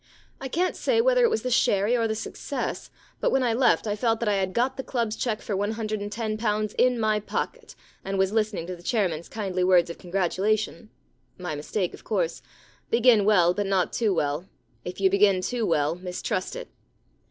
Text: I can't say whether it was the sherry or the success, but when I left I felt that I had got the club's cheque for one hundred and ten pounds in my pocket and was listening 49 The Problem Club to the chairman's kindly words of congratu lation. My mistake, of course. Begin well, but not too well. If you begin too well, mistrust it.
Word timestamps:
I 0.39 0.47
can't 0.47 0.75
say 0.75 0.99
whether 0.99 1.23
it 1.23 1.29
was 1.29 1.43
the 1.43 1.51
sherry 1.51 1.95
or 1.95 2.07
the 2.07 2.15
success, 2.15 2.89
but 3.19 3.29
when 3.31 3.43
I 3.43 3.53
left 3.53 3.85
I 3.85 3.95
felt 3.95 4.19
that 4.19 4.27
I 4.27 4.33
had 4.33 4.51
got 4.51 4.75
the 4.75 4.81
club's 4.83 5.15
cheque 5.15 5.43
for 5.43 5.55
one 5.55 5.73
hundred 5.73 6.01
and 6.01 6.11
ten 6.11 6.39
pounds 6.39 6.73
in 6.79 6.99
my 6.99 7.19
pocket 7.19 7.75
and 8.03 8.17
was 8.17 8.31
listening 8.31 8.65
49 8.65 8.65
The 8.65 8.73
Problem 8.73 8.77
Club 8.77 8.77
to 8.79 8.81
the 8.81 8.89
chairman's 8.89 9.29
kindly 9.29 9.63
words 9.63 9.89
of 9.91 9.99
congratu 9.99 10.41
lation. 10.41 10.87
My 11.37 11.53
mistake, 11.53 11.93
of 11.93 12.03
course. 12.03 12.41
Begin 12.89 13.25
well, 13.25 13.53
but 13.53 13.67
not 13.67 13.93
too 13.93 14.11
well. 14.11 14.47
If 14.83 14.99
you 14.99 15.11
begin 15.11 15.39
too 15.39 15.67
well, 15.67 15.93
mistrust 15.93 16.55
it. 16.55 16.69